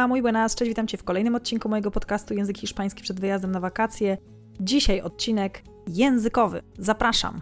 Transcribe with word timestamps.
Hola, 0.00 0.08
muy 0.08 0.22
buenas, 0.22 0.54
cześć, 0.54 0.68
witam 0.68 0.86
Cię 0.86 0.98
w 0.98 1.04
kolejnym 1.04 1.34
odcinku 1.34 1.68
mojego 1.68 1.90
podcastu 1.90 2.34
Język 2.34 2.58
Hiszpański 2.58 3.02
przed 3.02 3.20
wyjazdem 3.20 3.50
na 3.50 3.60
wakacje. 3.60 4.18
Dzisiaj 4.60 5.00
odcinek 5.00 5.62
językowy. 5.86 6.62
Zapraszam. 6.78 7.40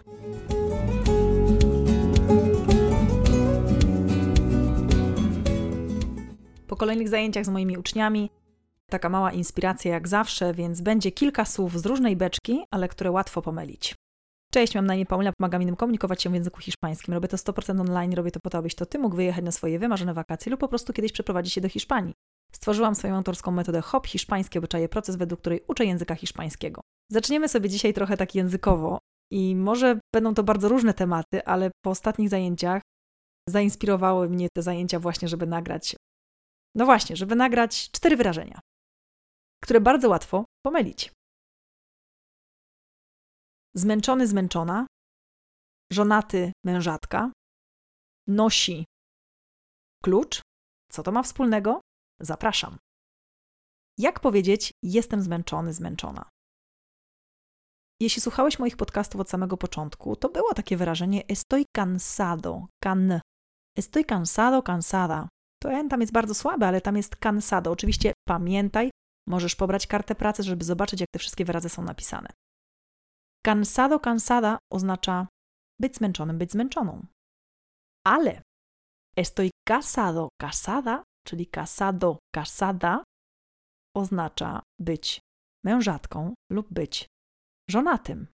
Po 6.67 6.77
kolejnych 6.77 7.09
zajęciach 7.09 7.45
z 7.45 7.49
moimi 7.49 7.79
uczniami 7.79 8.31
taka 8.91 9.09
mała 9.09 9.33
inspiracja 9.33 9.93
jak 9.93 10.09
zawsze, 10.09 10.55
więc 10.55 10.81
będzie 10.81 11.13
kilka 11.13 11.45
słów 11.45 11.81
z 11.81 11.87
różnej 11.87 12.17
beczki, 12.17 12.65
ale 12.71 12.89
które 12.89 13.11
łatwo 13.11 13.43
pomylić. 13.43 13.95
Cześć, 14.53 14.75
mam 14.75 14.87
na 14.87 14.95
imię 14.95 15.07
Paulina, 15.07 15.33
pomagam 15.39 15.63
innym 15.63 15.77
komunikować 15.77 16.23
się 16.23 16.31
w 16.31 16.35
języku 16.35 16.61
hiszpańskim. 16.61 17.15
Robię 17.15 17.29
to 17.29 17.37
100% 17.37 17.81
online, 17.81 18.13
robię 18.15 18.31
to 18.31 18.41
po 18.41 18.51
to, 18.51 18.59
abyś 18.59 18.75
to 18.75 18.87
Ty 18.87 18.99
mógł 18.99 19.17
wyjechać 19.17 19.45
na 19.45 19.53
swoje 19.53 19.79
wymarzone 19.79 20.15
wakacje 20.15 20.51
lub 20.51 20.61
po 20.61 20.69
prostu 20.69 20.93
kiedyś 20.93 21.13
przeprowadzić 21.13 21.53
się 21.53 21.61
do 21.61 21.69
Hiszpanii. 21.69 22.15
Stworzyłam 22.53 22.95
swoją 22.95 23.17
autorską 23.17 23.51
metodę 23.51 23.81
HOP, 23.81 24.07
hiszpańskie 24.07 24.59
obyczaje, 24.59 24.89
proces, 24.89 25.17
według 25.17 25.41
której 25.41 25.65
uczę 25.69 25.85
języka 25.85 26.15
hiszpańskiego. 26.15 26.81
Zaczniemy 27.11 27.49
sobie 27.49 27.69
dzisiaj 27.69 27.95
trochę 27.95 28.17
tak 28.17 28.35
językowo 28.35 28.99
i 29.33 29.57
może 29.57 30.01
będą 30.15 30.35
to 30.35 30.43
bardzo 30.43 30.69
różne 30.69 30.95
tematy, 30.95 31.45
ale 31.45 31.71
po 31.85 31.91
ostatnich 31.91 32.29
zajęciach 32.29 32.83
zainspirowały 33.49 34.29
mnie 34.29 34.49
te 34.57 34.63
zajęcia 34.63 35.01
właśnie, 35.01 35.29
żeby 35.29 35.47
nagrać, 35.47 35.97
no 36.75 36.85
właśnie, 36.85 37.17
żeby 37.17 37.37
nagrać 37.37 37.91
cztery 37.91 38.17
wyrażenia, 38.17 38.61
które 39.63 39.81
bardzo 39.81 40.09
łatwo 40.09 40.45
pomylić. 40.67 41.13
Zmęczony, 43.75 44.27
zmęczona, 44.27 44.87
żonaty, 45.93 46.53
mężatka, 46.65 47.33
nosi 48.27 48.85
klucz. 50.05 50.41
Co 50.91 51.03
to 51.03 51.13
ma 51.13 51.23
wspólnego? 51.23 51.81
Zapraszam. 52.21 52.79
Jak 53.99 54.21
powiedzieć, 54.21 54.73
jestem 54.83 55.23
zmęczony, 55.23 55.73
zmęczona? 55.73 56.29
Jeśli 58.01 58.23
słuchałeś 58.23 58.59
moich 58.59 58.77
podcastów 58.77 59.21
od 59.21 59.31
samego 59.31 59.57
początku, 59.57 60.17
to 60.17 60.29
było 60.29 60.55
takie 60.55 60.77
wyrażenie 60.77 61.27
estoy 61.27 61.65
cansado, 61.77 62.67
can. 62.85 63.21
Estoy 63.79 64.05
cansado, 64.05 64.63
cansada. 64.63 65.29
To 65.63 65.73
N 65.73 65.89
tam 65.89 66.01
jest 66.01 66.13
bardzo 66.13 66.35
słabe, 66.35 66.69
ale 66.69 66.81
tam 66.81 66.97
jest 66.97 67.17
cansado. 67.17 67.71
Oczywiście 67.71 68.13
pamiętaj, 68.29 68.91
możesz 69.29 69.57
pobrać 69.57 69.87
kartę 69.87 70.15
pracy, 70.15 70.43
żeby 70.43 70.65
zobaczyć, 70.65 71.01
jak 71.01 71.11
te 71.11 71.19
wszystkie 71.19 71.45
wyrazy 71.45 71.69
są 71.69 71.83
napisane. 71.83 72.29
Cansado, 73.47 74.01
cansada 74.01 74.59
oznacza 74.73 75.29
być 75.81 75.97
zmęczonym, 75.97 76.39
być 76.39 76.53
zmęczoną. 76.53 77.07
Ale 78.07 78.43
estoy 79.17 79.51
casado, 79.69 80.29
casada, 80.41 81.05
czyli 81.29 81.47
casado, 81.47 82.19
casada 82.35 83.05
oznacza 83.97 84.63
być 84.81 85.21
mężatką 85.65 86.35
lub 86.53 86.67
być 86.73 87.07
żonatym. 87.71 88.27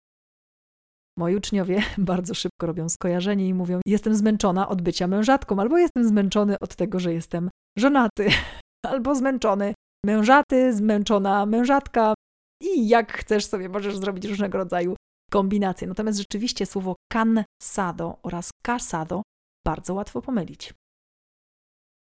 Moi 1.17 1.35
uczniowie 1.35 1.81
bardzo 2.11 2.33
szybko 2.33 2.67
robią 2.67 2.89
skojarzenie 2.89 3.47
i 3.47 3.53
mówią: 3.53 3.79
Jestem 3.85 4.15
zmęczona 4.15 4.69
od 4.69 4.81
bycia 4.81 5.07
mężatką, 5.07 5.59
albo 5.59 5.77
jestem 5.77 6.07
zmęczony 6.07 6.59
od 6.59 6.75
tego, 6.75 6.99
że 6.99 7.13
jestem 7.13 7.49
żonaty, 7.77 8.29
albo 8.91 9.15
zmęczony 9.15 9.73
mężaty, 10.05 10.73
zmęczona 10.73 11.45
mężatka. 11.45 12.13
I 12.61 12.87
jak 12.87 13.13
chcesz 13.13 13.45
sobie 13.45 13.69
możesz 13.69 13.97
zrobić 13.97 14.25
różnego 14.25 14.57
rodzaju 14.57 14.95
kombinacje. 15.31 15.87
Natomiast 15.87 16.17
rzeczywiście 16.17 16.65
słowo 16.65 16.95
cansado 17.13 18.17
oraz 18.23 18.49
casado 18.65 19.21
bardzo 19.65 19.93
łatwo 19.93 20.21
pomylić. 20.21 20.73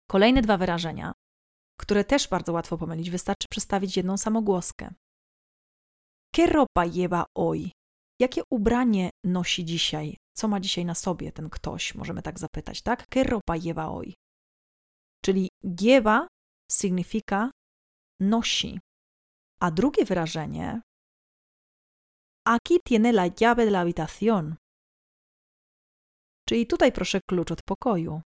Kolejne 0.08 0.42
dwa 0.42 0.58
wyrażenia, 0.58 1.14
które 1.80 2.04
też 2.04 2.28
bardzo 2.28 2.54
łatwo 2.54 2.78
pomylić, 2.78 3.10
wystarczy 3.10 3.48
przestawić 3.50 3.98
jedną 3.98 4.18
samogłoskę. 4.18 4.94
¿Qué 6.36 6.48
ropa 6.48 6.86
lleva 6.86 7.26
hoy? 7.38 7.72
Jakie 8.20 8.42
ubranie 8.50 9.10
nosi 9.24 9.66
dzisiaj? 9.66 10.18
Co 10.34 10.48
ma 10.48 10.60
dzisiaj 10.60 10.86
na 10.86 10.96
sobie 10.96 11.32
ten 11.32 11.50
ktoś? 11.50 11.96
Możemy 11.96 12.22
tak 12.22 12.40
zapytać, 12.40 12.82
tak? 12.82 13.08
¿Qué 13.10 13.24
ropa 13.24 13.56
lleva 13.56 13.86
hoy? 13.86 14.14
Czyli 15.26 15.50
lleva 15.64 16.28
significa 16.72 17.52
nosi. 18.20 18.80
A 19.60 19.72
drugie 19.72 20.06
wyrażenie 20.06 20.82
Aquí 22.48 22.80
tiene 22.88 23.12
la 23.12 23.28
llave 23.28 23.66
de 23.66 23.72
la 23.72 23.80
habitación. 23.80 24.56
Czyli 26.50 26.68
tutaj 26.68 26.92
proszę 26.92 27.20
klucz 27.30 27.52
od 27.52 27.64
pokoju. 27.64 28.22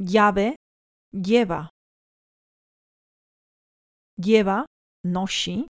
Llave 0.00 0.56
lleva. 1.12 1.68
Lleva 4.18 4.64
nosi. 5.04 5.66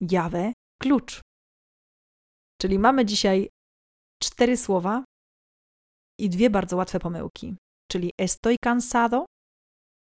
Llave 0.00 0.52
klucz. 0.82 1.20
Czyli 2.60 2.78
mamy 2.78 3.04
dzisiaj 3.04 3.48
cztery 4.22 4.56
słowa 4.56 5.04
i 6.18 6.28
dwie 6.28 6.50
bardzo 6.50 6.76
łatwe 6.76 6.98
pomyłki. 6.98 7.56
Czyli 7.90 8.10
estoy 8.18 8.56
cansado, 8.64 9.24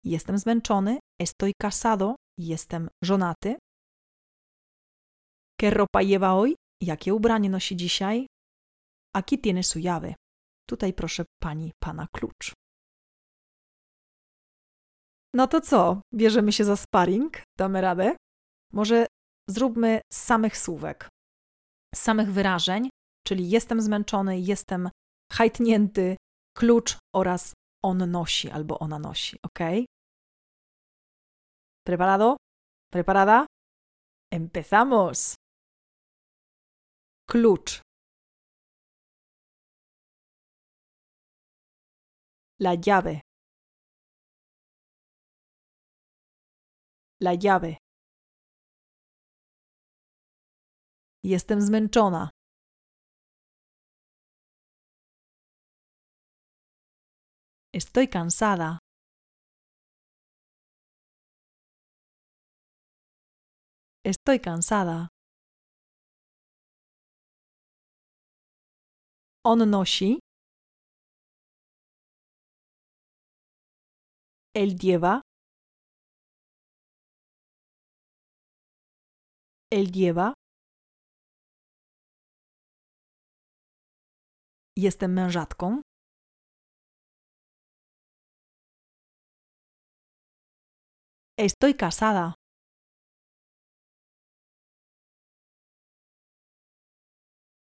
jestem 0.03 0.37
zmęczony, 0.37 0.99
estoy 1.21 1.51
casado, 1.61 2.15
jestem 2.37 2.89
żonaty, 3.03 3.55
¿Qué 5.63 5.69
ropa 5.69 6.01
lleva 6.01 6.33
hoy? 6.33 6.55
Jakie 6.81 7.13
ubranie 7.13 7.49
nosi 7.49 7.75
dzisiaj? 7.75 8.25
Aquí 9.15 9.39
tiene 9.39 9.63
su 9.63 9.79
llave. 9.79 10.15
Tutaj 10.67 10.93
proszę 10.93 11.25
pani, 11.39 11.71
pana 11.79 12.07
klucz. 12.11 12.53
No 15.35 15.47
to 15.47 15.61
co? 15.61 16.01
Bierzemy 16.13 16.51
się 16.51 16.63
za 16.63 16.75
sparring? 16.75 17.41
Damy 17.57 17.81
radę? 17.81 18.15
Może 18.73 19.05
zróbmy 19.49 20.01
z 20.13 20.17
samych 20.17 20.57
słówek, 20.57 21.09
z 21.95 21.99
samych 21.99 22.31
wyrażeń, 22.31 22.89
czyli 23.27 23.49
jestem 23.49 23.81
zmęczony, 23.81 24.39
jestem 24.39 24.89
hajtnięty, 25.31 26.15
klucz 26.57 26.97
oraz 27.15 27.53
on 27.83 28.11
nosi 28.11 28.49
albo 28.49 28.79
ona 28.79 28.99
nosi, 28.99 29.37
ok? 29.45 29.59
¿Preparado? 31.85 32.37
¿Preparada? 32.93 33.45
¡Empezamos! 34.31 35.35
Klucz. 37.29 37.81
La 42.59 42.75
llave. 42.75 43.21
La 47.25 47.33
llave. 47.43 47.77
Jestem 51.23 51.61
zmęczona. 51.61 52.29
Estoy 57.73 58.07
cansada. 58.07 58.77
Estoy 64.03 64.39
cansada. 64.39 65.07
On 69.45 69.59
nosi. 69.71 70.19
Él 74.55 74.75
lleva. 74.77 75.22
Él 79.77 79.91
lleva. 79.91 80.33
Jestem 84.77 85.13
mężatką. 85.13 85.81
Estoy 91.37 91.73
casada. 91.73 92.33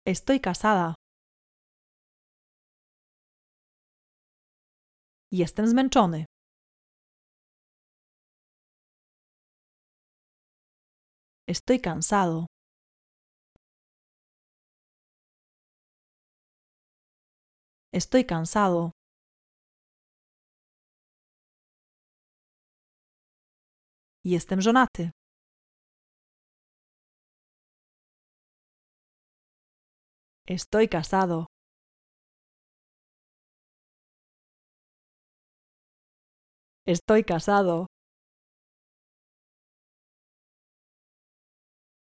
Estoy 0.06 0.40
casada. 0.40 0.94
Jestem 5.32 5.68
zmęczony. 5.68 6.26
Estoy 11.48 11.80
cansado. 11.80 12.48
Estoy 17.92 18.25
cansado. 18.25 18.92
Jestem 24.25 24.62
żonaty. 24.62 25.12
Estoy 30.48 30.88
casado. 30.88 31.46
Estoy 36.86 37.24
casado. 37.24 37.93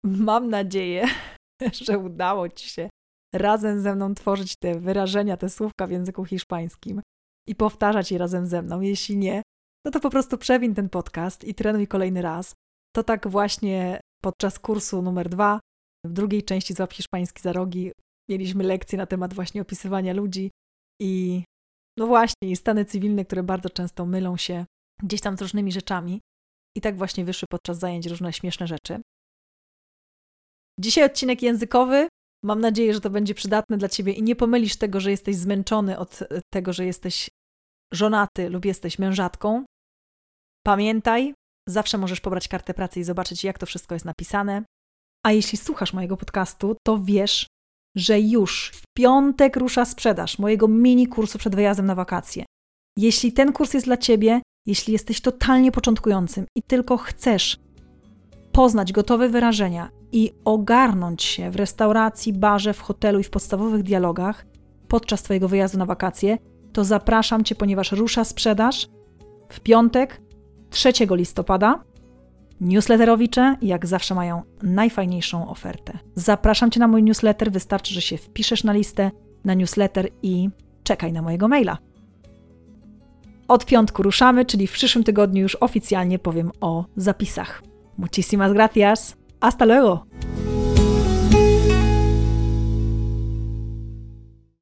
Mam 0.04 0.48
nadzieję, 0.48 1.06
że 1.86 1.98
udało 1.98 2.48
Ci 2.48 2.68
się 2.68 2.90
razem 3.34 3.80
ze 3.80 3.94
mną 3.94 4.14
tworzyć 4.14 4.54
te 4.56 4.80
wyrażenia, 4.80 5.36
te 5.36 5.48
słówka 5.48 5.86
w 5.86 5.90
języku 5.90 6.24
hiszpańskim 6.24 7.02
i 7.48 7.54
powtarzać 7.54 8.12
je 8.12 8.18
razem 8.18 8.46
ze 8.46 8.62
mną. 8.62 8.80
Jeśli 8.80 9.16
nie, 9.16 9.42
no 9.84 9.90
to 9.90 10.00
po 10.00 10.10
prostu 10.10 10.38
przewin 10.38 10.74
ten 10.74 10.88
podcast 10.88 11.44
i 11.44 11.54
trenuj 11.54 11.86
kolejny 11.86 12.22
raz. 12.22 12.54
To 12.96 13.02
tak 13.02 13.28
właśnie 13.28 14.00
podczas 14.22 14.58
kursu 14.58 15.02
numer 15.02 15.28
dwa, 15.28 15.60
w 16.06 16.12
drugiej 16.12 16.42
części 16.42 16.74
Złap 16.74 16.92
Hiszpański 16.92 17.42
za 17.42 17.52
rogi, 17.52 17.92
mieliśmy 18.30 18.64
lekcje 18.64 18.98
na 18.98 19.06
temat 19.06 19.34
właśnie 19.34 19.62
opisywania 19.62 20.12
ludzi 20.12 20.50
i 21.00 21.44
no 21.98 22.06
właśnie, 22.06 22.50
i 22.50 22.56
stany 22.56 22.84
cywilne, 22.84 23.24
które 23.24 23.42
bardzo 23.42 23.70
często 23.70 24.06
mylą 24.06 24.36
się 24.36 24.64
gdzieś 25.02 25.20
tam 25.20 25.36
z 25.36 25.42
różnymi 25.42 25.72
rzeczami. 25.72 26.20
I 26.76 26.80
tak 26.80 26.96
właśnie 26.96 27.24
wyszły 27.24 27.46
podczas 27.50 27.78
zajęć 27.78 28.06
różne 28.06 28.32
śmieszne 28.32 28.66
rzeczy. 28.66 29.00
Dzisiaj 30.80 31.04
odcinek 31.04 31.42
językowy. 31.42 32.08
Mam 32.44 32.60
nadzieję, 32.60 32.94
że 32.94 33.00
to 33.00 33.10
będzie 33.10 33.34
przydatne 33.34 33.78
dla 33.78 33.88
Ciebie 33.88 34.12
i 34.12 34.22
nie 34.22 34.36
pomylisz 34.36 34.76
tego, 34.76 35.00
że 35.00 35.10
jesteś 35.10 35.36
zmęczony 35.36 35.98
od 35.98 36.18
tego, 36.52 36.72
że 36.72 36.86
jesteś 36.86 37.28
żonaty 37.92 38.48
lub 38.48 38.64
jesteś 38.64 38.98
mężatką. 38.98 39.64
Pamiętaj, 40.66 41.34
zawsze 41.68 41.98
możesz 41.98 42.20
pobrać 42.20 42.48
kartę 42.48 42.74
pracy 42.74 43.00
i 43.00 43.04
zobaczyć, 43.04 43.44
jak 43.44 43.58
to 43.58 43.66
wszystko 43.66 43.94
jest 43.94 44.04
napisane. 44.04 44.64
A 45.26 45.32
jeśli 45.32 45.58
słuchasz 45.58 45.92
mojego 45.92 46.16
podcastu, 46.16 46.76
to 46.86 46.98
wiesz, 46.98 47.46
że 47.96 48.20
już 48.20 48.70
w 48.74 48.82
piątek 48.96 49.56
rusza 49.56 49.84
sprzedaż 49.84 50.38
mojego 50.38 50.68
mini 50.68 51.06
kursu 51.06 51.38
przed 51.38 51.54
wyjazdem 51.54 51.86
na 51.86 51.94
wakacje. 51.94 52.44
Jeśli 52.98 53.32
ten 53.32 53.52
kurs 53.52 53.74
jest 53.74 53.86
dla 53.86 53.96
Ciebie, 53.96 54.42
jeśli 54.66 54.92
jesteś 54.92 55.20
totalnie 55.20 55.72
początkującym 55.72 56.46
i 56.56 56.62
tylko 56.62 56.96
chcesz 56.96 57.56
poznać 58.52 58.92
gotowe 58.92 59.28
wyrażenia 59.28 59.90
i 60.12 60.32
ogarnąć 60.44 61.22
się 61.22 61.50
w 61.50 61.56
restauracji, 61.56 62.32
barze, 62.32 62.72
w 62.72 62.80
hotelu 62.80 63.18
i 63.18 63.24
w 63.24 63.30
podstawowych 63.30 63.82
dialogach 63.82 64.46
podczas 64.88 65.22
Twojego 65.22 65.48
wyjazdu 65.48 65.78
na 65.78 65.86
wakacje, 65.86 66.38
to 66.72 66.84
zapraszam 66.84 67.44
Cię, 67.44 67.54
ponieważ 67.54 67.92
rusza 67.92 68.24
sprzedaż 68.24 68.88
w 69.48 69.60
piątek 69.60 70.20
3 70.70 70.92
listopada. 71.10 71.84
Newsletterowicze, 72.60 73.56
jak 73.62 73.86
zawsze, 73.86 74.14
mają 74.14 74.42
najfajniejszą 74.62 75.48
ofertę. 75.48 75.98
Zapraszam 76.14 76.70
Cię 76.70 76.80
na 76.80 76.88
mój 76.88 77.02
newsletter, 77.02 77.52
wystarczy, 77.52 77.94
że 77.94 78.00
się 78.00 78.16
wpiszesz 78.16 78.64
na 78.64 78.72
listę 78.72 79.10
na 79.44 79.54
newsletter 79.54 80.08
i 80.22 80.48
czekaj 80.82 81.12
na 81.12 81.22
mojego 81.22 81.48
maila. 81.48 81.78
Od 83.48 83.66
piątku 83.66 84.02
ruszamy, 84.02 84.44
czyli 84.44 84.66
w 84.66 84.72
przyszłym 84.72 85.04
tygodniu 85.04 85.42
już 85.42 85.56
oficjalnie 85.60 86.18
powiem 86.18 86.50
o 86.60 86.84
zapisach. 86.96 87.62
Muchísimas 88.00 88.54
gracias. 88.54 89.18
Hasta 89.40 89.66
luego. 89.66 90.06